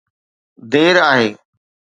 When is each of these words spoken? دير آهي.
دير 0.71 0.95
آهي. 1.11 1.29